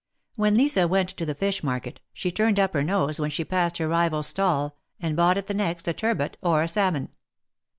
When 0.35 0.55
Lisa 0.55 0.87
went 0.87 1.09
to 1.09 1.27
the 1.27 1.35
fish 1.35 1.63
market, 1.63 2.01
she 2.11 2.31
turned 2.31 2.59
up 2.59 2.73
her 2.73 2.81
nose 2.83 3.19
Avhen 3.19 3.29
she 3.31 3.45
passed 3.45 3.77
her 3.77 3.87
rival's 3.87 4.25
stall, 4.25 4.75
and 4.99 5.15
bought 5.15 5.37
at 5.37 5.45
the 5.45 5.53
next, 5.53 5.87
a 5.87 5.93
turbot 5.93 6.37
or 6.41 6.63
a 6.63 6.67
salmon. 6.67 7.09